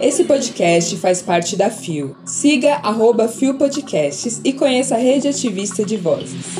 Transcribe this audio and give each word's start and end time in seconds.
Esse 0.00 0.24
podcast 0.24 0.96
faz 0.96 1.22
parte 1.22 1.56
da 1.56 1.70
FIO. 1.70 2.16
Siga 2.24 2.74
arroba 2.82 3.28
FIO 3.28 3.54
Podcasts 3.54 4.40
e 4.44 4.52
conheça 4.52 4.96
a 4.96 4.98
rede 4.98 5.28
ativista 5.28 5.84
de 5.84 5.96
vozes. 5.96 6.56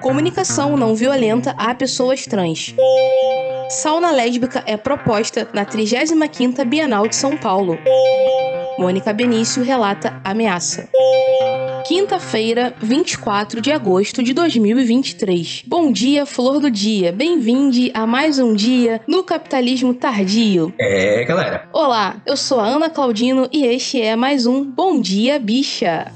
Comunicação 0.00 0.76
não 0.76 0.94
violenta 0.94 1.54
a 1.56 1.74
pessoas 1.74 2.26
trans. 2.26 2.74
Sauna 3.68 4.10
lésbica 4.10 4.62
é 4.66 4.76
proposta 4.76 5.48
na 5.54 5.64
35ª 5.64 6.64
Bienal 6.64 7.08
de 7.08 7.16
São 7.16 7.36
Paulo. 7.36 7.78
Mônica 8.78 9.12
Benício 9.12 9.62
relata 9.62 10.20
ameaça. 10.24 10.88
Quinta-feira, 11.86 12.74
24 12.80 13.60
de 13.60 13.72
agosto 13.72 14.22
de 14.22 14.32
2023. 14.32 15.64
Bom 15.66 15.92
dia, 15.92 16.24
flor 16.24 16.60
do 16.60 16.70
dia. 16.70 17.12
Bem-vinde 17.12 17.90
a 17.92 18.06
mais 18.06 18.38
um 18.38 18.54
dia 18.54 19.00
no 19.06 19.22
capitalismo 19.24 19.92
tardio. 19.92 20.72
É, 20.78 21.24
galera. 21.24 21.68
Olá, 21.72 22.16
eu 22.24 22.36
sou 22.36 22.60
a 22.60 22.66
Ana 22.66 22.88
Claudino 22.88 23.48
e 23.52 23.66
este 23.66 24.00
é 24.00 24.16
mais 24.16 24.46
um 24.46 24.64
Bom 24.64 25.00
Dia 25.00 25.38
Bicha. 25.38 26.12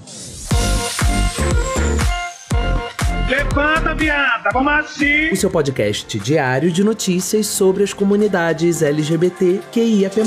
Levanta, 3.28 3.92
viada, 3.97 4.50
vamos 4.52 4.73
assim! 4.73 5.30
O 5.33 5.36
seu 5.36 5.50
podcast 5.50 6.16
diário 6.20 6.70
de 6.70 6.84
notícias 6.84 7.48
sobre 7.48 7.83
as 7.83 7.92
comunidades 7.92 8.83
LGBT 8.83 9.61
QIAP+. 9.73 10.20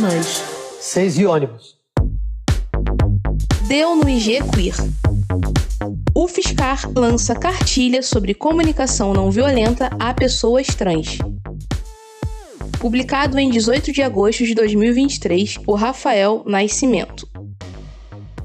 Seis 0.81 1.17
e 1.17 1.25
ônibus. 1.25 1.78
Deu 3.69 3.95
no 3.95 4.09
IG 4.09 4.39
Queer. 4.51 4.73
O 6.15 6.27
Fiscar 6.27 6.91
lança 6.95 7.35
cartilha 7.35 8.01
sobre 8.01 8.33
comunicação 8.33 9.13
não 9.13 9.29
violenta 9.29 9.91
a 9.99 10.11
pessoas 10.11 10.65
trans. 10.65 11.19
Publicado 12.79 13.37
em 13.37 13.47
18 13.47 13.91
de 13.91 14.01
agosto 14.01 14.43
de 14.43 14.55
2023 14.55 15.59
por 15.59 15.75
Rafael 15.75 16.43
Nascimento. 16.47 17.29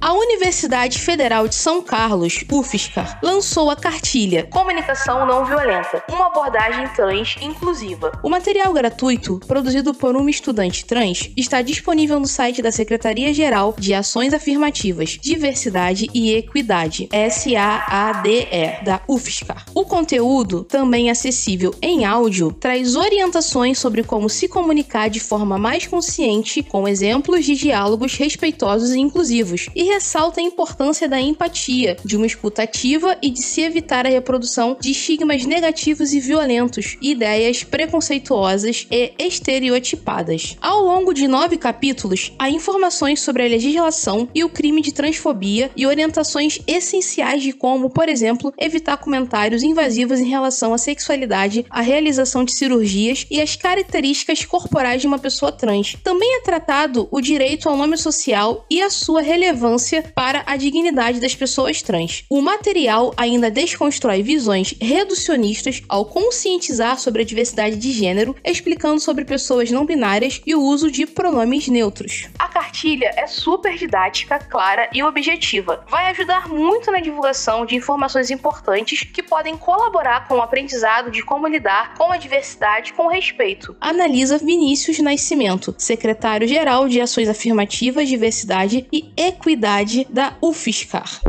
A 0.04 0.12
Universidade 0.12 0.98
Federal 0.98 1.48
de 1.48 1.54
São 1.54 1.80
Carlos, 1.80 2.44
UFSCar, 2.52 3.18
lançou 3.22 3.70
a 3.70 3.74
cartilha 3.74 4.46
Comunicação 4.50 5.24
Não 5.24 5.46
Violenta, 5.46 6.04
uma 6.10 6.26
abordagem 6.26 6.86
trans 6.88 7.36
inclusiva. 7.40 8.12
O 8.22 8.28
material 8.28 8.70
gratuito, 8.74 9.40
produzido 9.46 9.94
por 9.94 10.14
uma 10.14 10.28
estudante 10.28 10.84
trans, 10.84 11.30
está 11.34 11.62
disponível 11.62 12.20
no 12.20 12.26
site 12.26 12.60
da 12.60 12.70
Secretaria-Geral 12.70 13.74
de 13.78 13.94
Ações 13.94 14.34
Afirmativas, 14.34 15.18
Diversidade 15.22 16.10
e 16.12 16.34
Equidade, 16.34 17.08
SAADE, 17.10 18.46
da 18.84 19.00
UFSCar. 19.08 19.64
O 19.74 19.86
conteúdo, 19.86 20.64
também 20.64 21.10
acessível 21.10 21.74
em 21.80 22.04
áudio, 22.04 22.52
traz 22.52 22.94
orientações 22.94 23.78
sobre 23.78 24.02
como 24.02 24.28
se 24.28 24.48
comunicar 24.48 25.08
de 25.08 25.18
forma 25.18 25.56
mais 25.56 25.86
consciente, 25.86 26.62
com 26.62 26.86
exemplos 26.86 27.46
de 27.46 27.54
diálogos 27.54 28.14
respeitosos 28.18 28.90
e 28.90 29.00
inclusivos, 29.00 29.70
e 29.74 29.93
ressalta 29.94 30.40
a 30.40 30.42
importância 30.42 31.08
da 31.08 31.20
empatia, 31.20 31.96
de 32.04 32.16
uma 32.16 32.26
escuta 32.26 32.64
ativa 32.64 33.16
e 33.22 33.30
de 33.30 33.40
se 33.40 33.60
evitar 33.60 34.04
a 34.04 34.10
reprodução 34.10 34.76
de 34.80 34.90
estigmas 34.90 35.44
negativos 35.44 36.12
e 36.12 36.18
violentos, 36.18 36.96
ideias 37.00 37.62
preconceituosas 37.62 38.88
e 38.90 39.12
estereotipadas. 39.20 40.56
Ao 40.60 40.82
longo 40.82 41.14
de 41.14 41.28
nove 41.28 41.56
capítulos, 41.56 42.32
há 42.40 42.50
informações 42.50 43.20
sobre 43.20 43.44
a 43.44 43.48
legislação 43.48 44.28
e 44.34 44.42
o 44.42 44.48
crime 44.48 44.82
de 44.82 44.92
transfobia 44.92 45.70
e 45.76 45.86
orientações 45.86 46.58
essenciais 46.66 47.40
de 47.40 47.52
como, 47.52 47.88
por 47.88 48.08
exemplo, 48.08 48.52
evitar 48.58 48.96
comentários 48.96 49.62
invasivos 49.62 50.18
em 50.18 50.28
relação 50.28 50.74
à 50.74 50.78
sexualidade, 50.78 51.64
a 51.70 51.80
realização 51.80 52.42
de 52.42 52.52
cirurgias 52.52 53.26
e 53.30 53.40
as 53.40 53.54
características 53.54 54.44
corporais 54.44 55.00
de 55.00 55.06
uma 55.06 55.20
pessoa 55.20 55.52
trans. 55.52 55.96
Também 56.02 56.38
é 56.38 56.40
tratado 56.40 57.06
o 57.12 57.20
direito 57.20 57.68
ao 57.68 57.76
nome 57.76 57.96
social 57.96 58.66
e 58.68 58.82
a 58.82 58.90
sua 58.90 59.22
relevância 59.22 59.83
para 60.14 60.42
a 60.46 60.56
dignidade 60.56 61.20
das 61.20 61.34
pessoas 61.34 61.82
trans. 61.82 62.24
O 62.30 62.40
material 62.40 63.12
ainda 63.16 63.50
desconstrói 63.50 64.22
visões 64.22 64.74
reducionistas 64.80 65.82
ao 65.88 66.04
conscientizar 66.04 66.98
sobre 66.98 67.22
a 67.22 67.24
diversidade 67.24 67.76
de 67.76 67.92
gênero, 67.92 68.34
explicando 68.44 69.00
sobre 69.00 69.24
pessoas 69.24 69.70
não 69.70 69.84
binárias 69.84 70.40
e 70.46 70.54
o 70.54 70.62
uso 70.62 70.90
de 70.90 71.06
pronomes 71.06 71.68
neutros. 71.68 72.28
A 72.38 72.48
cartilha 72.48 73.10
é 73.16 73.26
super 73.26 73.76
didática, 73.76 74.38
clara 74.38 74.88
e 74.92 75.02
objetiva. 75.02 75.84
Vai 75.88 76.06
ajudar 76.10 76.48
muito 76.48 76.90
na 76.90 77.00
divulgação 77.00 77.66
de 77.66 77.76
informações 77.76 78.30
importantes 78.30 79.02
que 79.02 79.22
podem 79.22 79.56
colaborar 79.56 80.26
com 80.26 80.36
o 80.36 80.42
aprendizado 80.42 81.10
de 81.10 81.22
como 81.22 81.46
lidar 81.46 81.94
com 81.94 82.10
a 82.10 82.16
diversidade 82.16 82.92
com 82.92 83.08
respeito. 83.08 83.76
Analisa 83.80 84.38
Vinícius 84.38 84.98
Nascimento, 84.98 85.74
secretário-geral 85.76 86.88
de 86.88 87.00
Ações 87.00 87.28
Afirmativas, 87.28 88.08
Diversidade 88.08 88.86
e 88.92 89.12
Equidade 89.16 89.73
da 90.08 90.34
UFSCar. 90.40 91.20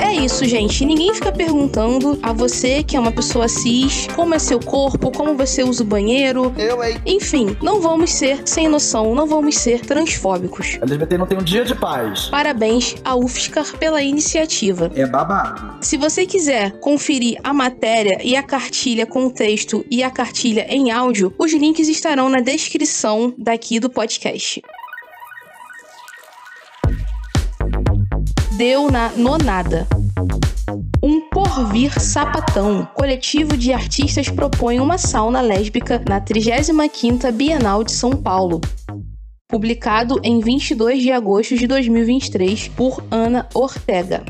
É 0.00 0.12
isso, 0.12 0.44
gente. 0.44 0.84
Ninguém 0.84 1.14
fica 1.14 1.30
perguntando 1.30 2.18
a 2.22 2.32
você, 2.32 2.82
que 2.82 2.96
é 2.96 3.00
uma 3.00 3.12
pessoa 3.12 3.46
cis, 3.46 4.08
como 4.16 4.34
é 4.34 4.38
seu 4.40 4.58
corpo, 4.58 5.12
como 5.12 5.36
você 5.36 5.62
usa 5.62 5.84
o 5.84 5.86
banheiro. 5.86 6.52
Eu, 6.58 6.82
hein? 6.82 7.00
Enfim, 7.06 7.56
não 7.62 7.80
vamos 7.80 8.10
ser 8.10 8.42
sem 8.44 8.66
noção, 8.66 9.14
não 9.14 9.26
vamos 9.26 9.56
ser 9.56 9.80
transfóbicos. 9.80 10.78
A 10.80 10.84
LGBT 10.84 11.18
não 11.18 11.26
tem 11.26 11.38
um 11.38 11.42
dia 11.42 11.64
de 11.64 11.74
paz. 11.76 12.28
Parabéns 12.28 12.96
à 13.04 13.14
UFSCar 13.14 13.76
pela 13.78 14.02
iniciativa. 14.02 14.90
É 14.96 15.06
babado. 15.06 15.84
Se 15.84 15.96
você 15.96 16.26
quiser 16.26 16.72
conferir 16.80 17.38
a 17.44 17.52
matéria 17.52 18.18
e 18.24 18.34
a 18.34 18.42
cartilha 18.42 19.06
com 19.06 19.30
texto 19.30 19.84
e 19.88 20.02
a 20.02 20.10
cartilha 20.10 20.66
em 20.68 20.90
áudio, 20.90 21.32
os 21.38 21.52
links 21.52 21.88
estarão 21.88 22.28
na 22.28 22.40
descrição 22.40 23.32
daqui 23.38 23.78
do 23.78 23.88
podcast. 23.88 24.60
Deu 28.60 28.90
na 28.90 29.08
nonada. 29.16 29.86
Um 31.02 31.30
Porvir 31.30 31.98
Sapatão, 31.98 32.86
coletivo 32.94 33.56
de 33.56 33.72
artistas 33.72 34.28
propõe 34.28 34.78
uma 34.80 34.98
sauna 34.98 35.40
lésbica 35.40 35.98
na 36.06 36.20
35ª 36.20 37.32
Bienal 37.32 37.82
de 37.82 37.92
São 37.92 38.10
Paulo. 38.10 38.60
Publicado 39.48 40.20
em 40.22 40.40
22 40.40 41.00
de 41.00 41.10
agosto 41.10 41.56
de 41.56 41.66
2023 41.66 42.68
por 42.68 43.02
Ana 43.10 43.48
Ortega 43.54 44.22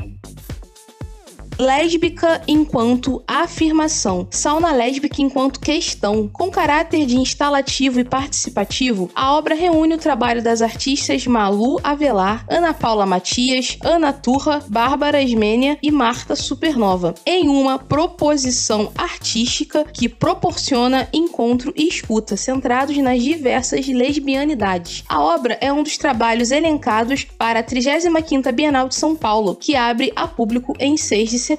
lésbica 1.61 2.41
enquanto 2.47 3.23
afirmação, 3.27 4.27
sauna 4.31 4.71
lésbica 4.71 5.21
enquanto 5.21 5.59
questão. 5.59 6.27
Com 6.27 6.49
caráter 6.49 7.05
de 7.05 7.15
instalativo 7.15 7.99
e 7.99 8.03
participativo, 8.03 9.11
a 9.13 9.35
obra 9.35 9.53
reúne 9.53 9.93
o 9.93 9.99
trabalho 9.99 10.41
das 10.41 10.63
artistas 10.63 11.27
Malu 11.27 11.79
Avelar, 11.83 12.43
Ana 12.49 12.73
Paula 12.73 13.05
Matias, 13.05 13.77
Ana 13.83 14.11
Turra, 14.11 14.63
Bárbara 14.67 15.21
Esmênia 15.21 15.77
e 15.83 15.91
Marta 15.91 16.35
Supernova, 16.35 17.13
em 17.27 17.47
uma 17.47 17.77
proposição 17.77 18.91
artística 18.97 19.83
que 19.83 20.09
proporciona 20.09 21.07
encontro 21.13 21.71
e 21.75 21.87
escuta 21.87 22.35
centrados 22.35 22.97
nas 22.97 23.21
diversas 23.21 23.87
lesbianidades. 23.87 25.03
A 25.07 25.21
obra 25.21 25.59
é 25.61 25.71
um 25.71 25.83
dos 25.83 25.95
trabalhos 25.95 26.49
elencados 26.49 27.23
para 27.37 27.59
a 27.59 27.63
35ª 27.63 28.51
Bienal 28.51 28.87
de 28.87 28.95
São 28.95 29.15
Paulo, 29.15 29.55
que 29.55 29.75
abre 29.75 30.11
a 30.15 30.27
público 30.27 30.73
em 30.79 30.97
6 30.97 31.29
de 31.29 31.37
setembro. 31.37 31.50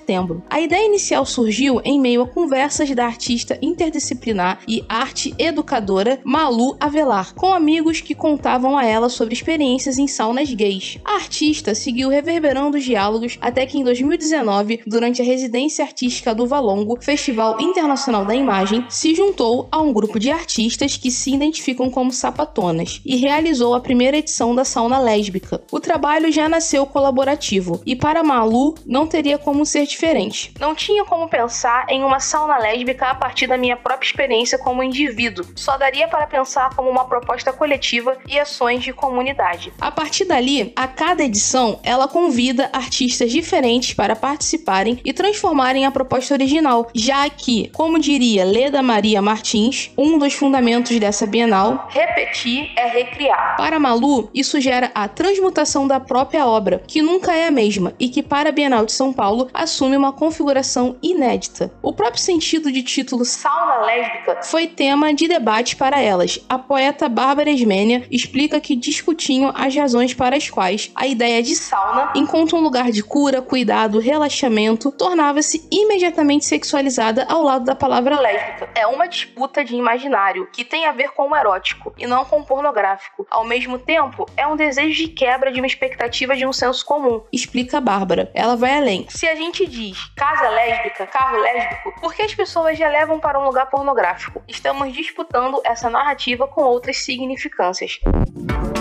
A 0.49 0.61
ideia 0.61 0.87
inicial 0.87 1.25
surgiu 1.25 1.81
em 1.85 2.01
meio 2.01 2.23
a 2.23 2.27
conversas 2.27 2.91
da 2.93 3.05
artista 3.05 3.59
interdisciplinar 3.61 4.61
e 4.67 4.85
arte 4.89 5.35
educadora 5.39 6.21
Malu 6.25 6.77
Avelar, 6.81 7.35
com 7.35 7.53
amigos 7.53 8.01
que 8.01 8.15
contavam 8.15 8.77
a 8.77 8.85
ela 8.85 9.09
sobre 9.09 9.35
experiências 9.35 9.99
em 9.99 10.07
saunas 10.07 10.53
gays. 10.53 10.99
A 11.05 11.15
artista 11.15 11.75
seguiu 11.75 12.09
reverberando 12.09 12.77
os 12.77 12.85
diálogos 12.85 13.39
até 13.41 13.67
que 13.67 13.79
em 13.79 13.85
2019, 13.85 14.83
durante 14.87 15.23
a 15.23 15.25
residência 15.25 15.85
artística 15.85 16.35
do 16.35 16.47
Valongo, 16.47 16.99
Festival 17.01 17.61
Internacional 17.61 18.25
da 18.25 18.35
Imagem, 18.35 18.85
se 18.89 19.15
juntou 19.15 19.69
a 19.71 19.81
um 19.81 19.93
grupo 19.93 20.19
de 20.19 20.31
artistas 20.31 20.97
que 20.97 21.11
se 21.11 21.33
identificam 21.35 21.91
como 21.91 22.13
sapatonas 22.13 23.01
e 23.05 23.17
realizou 23.17 23.75
a 23.75 23.81
primeira 23.81 24.19
edição 24.19 24.55
da 24.55 24.65
sauna 24.65 24.99
lésbica. 24.99 25.63
O 25.71 25.81
trabalho 25.81 26.33
já 26.33 26.49
nasceu 26.49 26.87
colaborativo 26.87 27.81
e 27.85 27.95
para 27.95 28.23
Malu 28.23 28.75
não 28.87 29.07
teria 29.07 29.39
como 29.39 29.67
ser 29.67 29.82
diferente. 29.91 30.53
Não 30.59 30.75
tinha 30.75 31.05
como 31.05 31.29
pensar 31.29 31.87
em 31.89 32.05
uma 32.05 32.21
sauna 32.21 32.59
lésbica 32.59 33.07
a 33.09 33.15
partir 33.15 33.47
da 33.47 33.57
minha 33.57 33.77
própria 33.77 34.07
experiência 34.07 34.59
como 34.59 34.83
indivíduo. 34.83 35.45
Só 35.57 35.77
daria 35.77 36.09
para 36.09 36.27
pensar 36.27 36.75
como 36.75 36.89
uma 36.89 37.05
proposta 37.05 37.53
coletiva 37.53 38.17
e 38.29 38.39
ações 38.39 38.83
de 38.83 38.93
comunidade. 38.93 39.73
A 39.81 39.91
partir 39.91 40.25
dali, 40.25 40.73
a 40.77 40.87
cada 40.87 41.23
edição, 41.23 41.81
ela 41.83 42.09
convida 42.09 42.71
artistas 42.73 43.31
diferentes 43.31 43.95
para 43.95 44.17
participarem 44.17 45.01
e 45.05 45.13
transformarem 45.13 45.87
a 45.87 45.91
proposta 45.91 46.35
original, 46.35 46.89
já 46.95 47.29
que, 47.29 47.71
como 47.75 47.99
diria 47.99 48.45
Leda 48.45 48.83
Maria 48.83 49.23
Martins, 49.23 49.91
um 49.97 50.19
dos 50.19 50.35
fundamentos 50.35 50.99
dessa 50.99 51.27
Bienal, 51.27 51.89
repetir 51.91 52.71
é 52.77 52.89
recriar. 52.89 53.57
Para 53.57 53.79
Malu, 53.79 54.31
isso 54.35 54.61
gera 54.61 54.91
a 54.95 55.09
transmutação 55.09 55.87
da 55.87 56.01
própria 56.01 56.47
obra, 56.47 56.83
que 56.87 57.03
nunca 57.03 57.35
é 57.35 57.47
a 57.47 57.51
mesma, 57.51 57.95
e 57.99 58.09
que 58.09 58.23
para 58.23 58.49
a 58.49 58.53
Bienal 58.53 58.85
de 58.85 58.93
São 58.93 59.13
Paulo, 59.13 59.49
assume 59.63 59.97
uma 59.97 60.13
configuração 60.13 60.97
inédita. 61.03 61.73
O 61.83 61.93
próprio 61.93 62.21
sentido 62.21 62.71
de 62.71 62.83
título 62.83 63.25
sauna 63.25 63.87
lésbica 63.87 64.43
foi 64.43 64.67
tema 64.67 65.15
de 65.15 65.29
debate 65.29 65.77
para 65.77 66.01
elas. 66.01 66.39
A 66.49 66.59
poeta 66.59 67.09
Bárbara 67.09 67.51
Esmênia 67.51 68.07
explica 68.11 68.61
que 68.61 68.77
discutiam 68.77 69.53
as 69.55 69.75
razões 69.75 70.15
para 70.15 70.37
as 70.37 70.51
quais 70.51 70.91
a 70.95 71.07
ideia 71.07 71.43
de 71.43 71.55
sauna, 71.55 72.13
enquanto 72.15 72.57
um 72.57 72.61
lugar 72.61 72.91
de 72.91 73.03
cura, 73.03 73.41
cuidado, 73.41 73.99
relaxamento, 73.99 74.91
tornava-se 74.93 75.67
imediatamente 75.71 76.45
sexualizada 76.45 77.27
ao 77.29 77.43
lado 77.43 77.65
da 77.65 77.75
palavra 77.75 78.21
lésbica. 78.21 78.69
É 78.75 78.87
uma 78.87 79.07
disputa 79.07 79.65
de 79.65 79.75
imaginário 79.75 80.49
que 80.53 80.65
tem 80.65 80.87
a 80.87 80.93
ver 80.93 81.11
com 81.13 81.31
o 81.31 81.37
erótico 81.37 81.93
e 81.99 82.07
não 82.07 82.25
com 82.25 82.41
o 82.41 82.45
pornográfico. 82.45 83.27
Ao 83.31 83.45
mesmo 83.45 83.79
tempo, 83.79 84.27
é 84.37 84.47
um 84.47 84.57
desejo 84.57 84.97
de 84.97 85.09
quebra 85.09 85.53
de 85.53 85.61
uma 85.61 85.67
expectativa 85.67 86.37
de 86.37 86.47
um 86.47 86.53
senso 86.53 86.85
comum, 86.85 87.23
explica 87.33 87.81
Bárbara. 87.81 88.31
Ela 88.35 88.57
vai 88.57 88.77
além. 88.77 89.07
Se 89.09 89.27
a 89.27 89.35
gente 89.35 89.52
diz 89.61 89.99
casa 90.17 90.49
lésbica, 90.49 91.07
carro 91.07 91.39
lésbico, 91.39 91.93
por 92.01 92.15
que 92.15 92.23
as 92.23 92.35
pessoas 92.35 92.79
já 92.79 92.89
levam 92.89 93.21
para 93.21 93.39
um 93.39 93.45
lugar 93.45 93.69
pornográfico? 93.71 94.43
Estamos 94.49 94.93
disputando 94.93 95.61
essa 95.65 95.89
narrativa 95.89 96.47
com 96.47 96.63
outras 96.63 96.99
significâncias. 96.99 97.99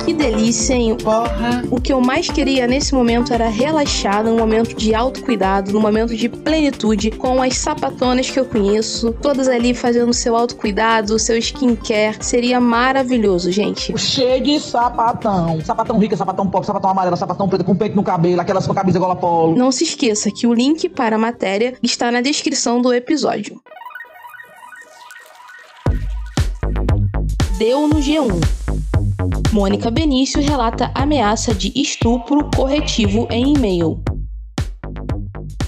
Que 0.06 0.14
delícia, 0.14 0.74
hein? 0.74 0.98
Porra! 0.98 1.64
O 1.70 1.80
que 1.80 1.94
eu 1.94 2.02
mais 2.02 2.28
queria 2.30 2.66
nesse 2.66 2.94
momento 2.94 3.34
era 3.34 3.48
relaxar 3.48 4.24
num 4.24 4.38
momento 4.38 4.76
de 4.76 4.96
autocuidado, 4.96 5.72
num 5.72 5.80
momento 5.80 6.16
de 6.16 6.28
plenitude, 6.28 7.12
com 7.12 7.42
as 7.42 7.58
sapatonas 7.58 8.30
que 8.30 8.40
eu 8.40 8.46
conheço, 8.46 9.14
todas 9.22 9.48
ali 9.48 9.74
fazendo 9.74 10.12
seu 10.14 10.36
autocuidado, 10.36 11.20
seu 11.20 11.38
skincare. 11.38 12.18
Seria 12.20 12.60
maravilhoso, 12.60 13.52
gente. 13.52 13.96
Cheio 13.98 14.42
de 14.42 14.60
sapatão. 14.60 15.62
Sapatão 15.64 16.00
rica, 16.00 16.18
sapatão 16.18 16.48
pop, 16.48 16.66
sapatão 16.66 16.90
amarelo, 16.90 17.16
sapatão 17.16 17.48
preto 17.48 17.64
com 17.64 17.76
peito 17.76 17.96
no 17.96 18.04
cabelo, 18.04 18.42
aquelas 18.42 18.66
com 18.66 18.74
camisa 18.74 18.98
gola 18.98 19.16
polo. 19.16 19.56
Não 19.56 19.72
se 19.72 19.84
esqueça 19.84 20.32
que 20.32 20.48
o 20.48 20.54
link 20.62 20.88
para 20.90 21.16
a 21.16 21.20
matéria 21.20 21.76
está 21.82 22.12
na 22.12 22.22
descrição 22.22 22.84
do 22.84 22.94
episódio. 22.94 23.60
Deu 27.58 27.88
no 27.88 27.96
G1. 27.96 28.30
Mônica 29.52 29.90
Benício 29.90 30.40
relata 30.40 30.92
ameaça 30.94 31.52
de 31.56 31.72
estupro 31.76 32.48
corretivo 32.56 33.28
em 33.32 33.56
e-mail. 33.56 34.04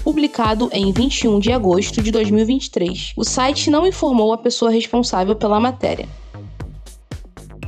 Publicado 0.04 0.70
em 0.72 0.92
21 0.92 1.40
de 1.40 1.50
agosto 1.50 2.00
de 2.00 2.12
2023. 2.12 3.14
O 3.16 3.24
site 3.24 3.70
não 3.70 3.84
informou 3.84 4.32
a 4.32 4.38
pessoa 4.38 4.70
responsável 4.70 5.34
pela 5.34 5.58
matéria. 5.58 6.08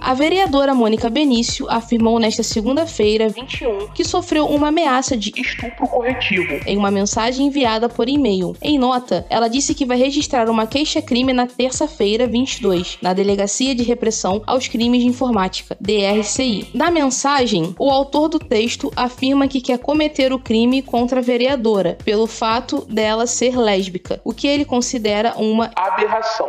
A 0.06 0.14
vereadora 0.14 0.72
Mônica 0.72 1.10
Benício 1.10 1.66
afirmou 1.68 2.20
nesta 2.20 2.40
segunda-feira, 2.40 3.28
21, 3.28 3.88
que 3.88 4.04
sofreu 4.04 4.46
uma 4.46 4.68
ameaça 4.68 5.16
de 5.16 5.32
estupro 5.36 5.84
corretivo 5.88 6.60
em 6.64 6.76
uma 6.76 6.92
mensagem 6.92 7.48
enviada 7.48 7.88
por 7.88 8.08
e-mail. 8.08 8.54
Em 8.62 8.78
nota, 8.78 9.26
ela 9.28 9.48
disse 9.48 9.74
que 9.74 9.84
vai 9.84 9.96
registrar 9.96 10.48
uma 10.48 10.64
queixa-crime 10.64 11.32
na 11.32 11.48
terça-feira, 11.48 12.24
22, 12.24 12.98
na 13.02 13.12
Delegacia 13.12 13.74
de 13.74 13.82
Repressão 13.82 14.44
aos 14.46 14.68
Crimes 14.68 15.00
de 15.00 15.08
Informática, 15.08 15.76
DRCI. 15.80 16.68
Na 16.72 16.88
mensagem, 16.88 17.74
o 17.76 17.90
autor 17.90 18.28
do 18.28 18.38
texto 18.38 18.92
afirma 18.94 19.48
que 19.48 19.60
quer 19.60 19.80
cometer 19.80 20.32
o 20.32 20.38
crime 20.38 20.82
contra 20.82 21.18
a 21.18 21.22
vereadora 21.22 21.98
pelo 22.04 22.28
fato 22.28 22.86
dela 22.88 23.26
ser 23.26 23.58
lésbica, 23.58 24.20
o 24.22 24.32
que 24.32 24.46
ele 24.46 24.64
considera 24.64 25.34
uma 25.36 25.68
aberração. 25.74 26.46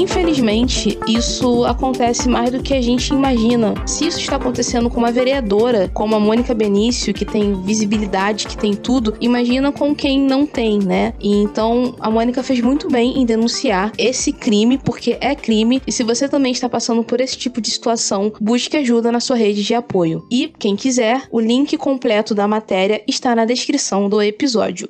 Infelizmente, 0.00 0.98
isso 1.06 1.62
acontece 1.66 2.26
mais 2.26 2.50
do 2.50 2.62
que 2.62 2.72
a 2.72 2.80
gente 2.80 3.12
imagina. 3.12 3.74
Se 3.86 4.06
isso 4.06 4.18
está 4.18 4.36
acontecendo 4.36 4.88
com 4.88 4.96
uma 4.96 5.12
vereadora, 5.12 5.90
como 5.92 6.16
a 6.16 6.18
Mônica 6.18 6.54
Benício, 6.54 7.12
que 7.12 7.26
tem 7.26 7.60
visibilidade, 7.64 8.46
que 8.46 8.56
tem 8.56 8.72
tudo, 8.74 9.14
imagina 9.20 9.70
com 9.70 9.94
quem 9.94 10.18
não 10.18 10.46
tem, 10.46 10.78
né? 10.78 11.12
E 11.20 11.36
então 11.42 11.94
a 12.00 12.10
Mônica 12.10 12.42
fez 12.42 12.62
muito 12.62 12.88
bem 12.88 13.20
em 13.20 13.26
denunciar 13.26 13.92
esse 13.98 14.32
crime, 14.32 14.78
porque 14.78 15.18
é 15.20 15.34
crime. 15.34 15.82
E 15.86 15.92
se 15.92 16.02
você 16.02 16.26
também 16.26 16.52
está 16.52 16.66
passando 16.66 17.04
por 17.04 17.20
esse 17.20 17.36
tipo 17.36 17.60
de 17.60 17.70
situação, 17.70 18.32
busque 18.40 18.78
ajuda 18.78 19.12
na 19.12 19.20
sua 19.20 19.36
rede 19.36 19.62
de 19.62 19.74
apoio. 19.74 20.26
E 20.30 20.50
quem 20.58 20.76
quiser, 20.76 21.28
o 21.30 21.38
link 21.38 21.76
completo 21.76 22.34
da 22.34 22.48
matéria 22.48 23.02
está 23.06 23.34
na 23.34 23.44
descrição 23.44 24.08
do 24.08 24.22
episódio. 24.22 24.88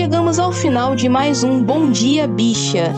Chegamos 0.00 0.38
ao 0.38 0.50
final 0.50 0.96
de 0.96 1.10
mais 1.10 1.44
um 1.44 1.62
Bom 1.62 1.90
Dia 1.90 2.26
Bicha. 2.26 2.90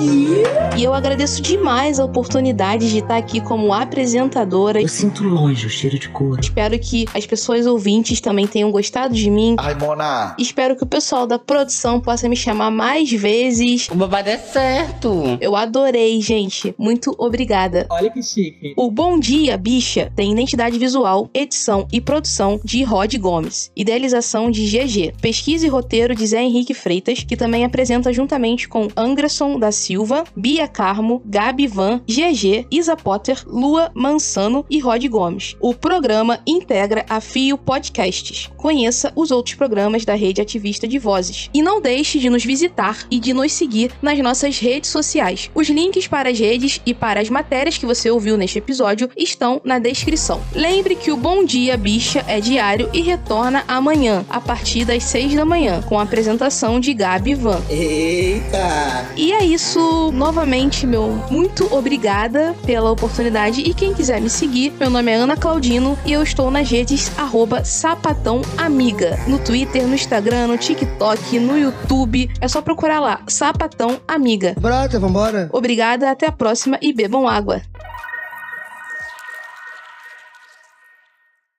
E 0.79 0.85
eu 0.85 0.95
agradeço 0.95 1.43
demais 1.43 1.99
a 1.99 2.05
oportunidade 2.05 2.89
de 2.89 2.99
estar 2.99 3.17
aqui 3.17 3.41
como 3.41 3.75
apresentadora. 3.75 4.81
Eu 4.81 4.87
sinto 4.87 5.25
longe 5.25 5.67
o 5.67 5.69
cheiro 5.69 5.99
de 5.99 6.09
couro. 6.09 6.41
Espero 6.41 6.79
que 6.79 7.05
as 7.13 7.27
pessoas 7.27 7.67
ouvintes 7.67 8.21
também 8.21 8.47
tenham 8.47 8.71
gostado 8.71 9.15
de 9.15 9.29
mim. 9.29 9.57
Ai, 9.59 9.75
Mona. 9.75 10.37
Espero 10.39 10.77
que 10.77 10.85
o 10.85 10.87
pessoal 10.87 11.27
da 11.27 11.41
produção 11.41 12.01
possa 12.01 12.29
me 12.29 12.37
chamar 12.37 12.71
mais 12.71 13.11
vezes. 13.11 13.89
O 13.91 13.97
babado 13.97 14.31
é 14.31 14.39
certo. 14.39 15.37
Eu 15.41 15.57
adorei, 15.57 16.21
gente. 16.21 16.73
Muito 16.79 17.17
obrigada. 17.19 17.85
Olha 17.91 18.11
que 18.11 18.23
chique. 18.23 18.75
O 18.77 18.93
Bom 18.93 19.19
Dia 19.19 19.57
Bicha 19.57 20.13
tem 20.15 20.31
identidade 20.33 20.79
visual, 20.79 21.29
edição 21.35 21.89
e 21.93 22.01
produção 22.01 22.61
de 22.63 22.85
Rod 22.85 23.13
Gomes, 23.17 23.73
idealização 23.75 24.53
de 24.53 24.65
GG, 24.65 25.15
pesquisa 25.21 25.67
e 25.67 25.69
roteiro 25.69 26.15
de 26.15 26.25
Zé 26.25 26.41
Henrique 26.41 26.73
Freitas, 26.93 27.25
que 27.25 27.39
também 27.39 27.65
apresenta 27.65 28.13
juntamente 28.13 28.69
com 28.69 28.89
Anderson 28.95 29.59
da 29.59 29.73
Silva, 29.73 30.25
Bia 30.37 30.69
Carmo, 30.69 31.23
Gabi 31.25 31.67
Van, 31.67 32.03
GG, 32.07 32.67
Isa 32.71 32.95
Potter, 32.95 33.43
Lua 33.47 33.91
Mansano 33.95 34.67
e 34.69 34.79
Rod 34.79 35.03
Gomes. 35.07 35.57
O 35.59 35.73
programa 35.73 36.41
integra 36.47 37.07
a 37.09 37.19
Fio 37.19 37.57
Podcasts. 37.57 38.51
Conheça 38.59 39.11
os 39.17 39.31
outros 39.31 39.55
programas 39.55 40.05
da 40.05 40.15
rede 40.15 40.43
ativista 40.43 40.87
de 40.87 40.99
vozes. 40.99 41.49
E 41.55 41.63
não 41.63 41.81
deixe 41.81 42.19
de 42.19 42.29
nos 42.29 42.45
visitar 42.45 43.07
e 43.11 43.19
de 43.19 43.33
nos 43.33 43.53
seguir 43.53 43.91
nas 44.03 44.19
nossas 44.19 44.59
redes 44.59 44.91
sociais. 44.91 45.51
Os 45.55 45.71
links 45.71 46.07
para 46.07 46.29
as 46.29 46.39
redes 46.39 46.79
e 46.85 46.93
para 46.93 47.21
as 47.21 47.31
matérias 47.31 47.79
que 47.79 47.87
você 47.87 48.11
ouviu 48.11 48.37
neste 48.37 48.59
episódio 48.59 49.09
estão 49.17 49.63
na 49.65 49.79
descrição. 49.79 50.43
Lembre 50.55 50.95
que 50.95 51.11
o 51.11 51.17
Bom 51.17 51.43
Dia 51.43 51.75
Bicha 51.79 52.23
é 52.29 52.39
diário 52.39 52.91
e 52.93 53.01
retorna 53.01 53.65
amanhã, 53.67 54.27
a 54.29 54.41
partir 54.41 54.85
das 54.85 55.05
6 55.05 55.35
da 55.35 55.45
manhã, 55.47 55.81
com 55.89 55.99
a 55.99 56.03
apresentação 56.03 56.82
de 56.83 56.93
Gabi 56.93 57.35
Van. 57.35 57.63
Eita. 57.71 59.07
E 59.17 59.33
é 59.33 59.45
isso, 59.45 60.11
novamente, 60.13 60.85
meu 60.85 61.23
muito 61.31 61.73
obrigada 61.73 62.55
pela 62.67 62.91
oportunidade. 62.91 63.61
E 63.61 63.73
quem 63.73 63.95
quiser 63.95 64.21
me 64.21 64.29
seguir, 64.29 64.73
meu 64.81 64.91
nome 64.91 65.13
é 65.13 65.15
Ana 65.15 65.37
Claudino 65.37 65.97
e 66.05 66.13
eu 66.13 66.23
estou 66.23 66.51
nas 66.51 66.69
redes 66.69 67.17
arroba 67.17 67.65
Sapatão 67.65 68.43
Amiga. 68.59 69.17
No 69.29 69.39
Twitter, 69.39 69.87
no 69.87 69.95
Instagram, 69.95 70.49
no 70.49 70.59
TikTok, 70.59 71.39
no 71.39 71.57
YouTube. 71.57 72.29
É 72.41 72.49
só 72.49 72.61
procurar 72.61 72.99
lá, 72.99 73.21
Sapatão 73.29 74.01
Amiga. 74.09 74.57
Brota, 74.59 74.99
vambora. 74.99 75.49
Obrigada, 75.53 76.11
até 76.11 76.27
a 76.27 76.33
próxima 76.33 76.79
e 76.83 76.93
bebam 76.93 77.29
água. 77.29 77.63